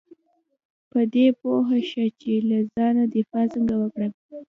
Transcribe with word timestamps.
په 0.91 0.99
دې 1.13 1.27
پوه 1.39 1.69
شه 1.89 2.05
چې 2.21 2.33
له 2.49 2.57
ځانه 2.75 3.03
دفاع 3.15 3.45
څنګه 3.53 3.75
وکړم. 3.77 4.11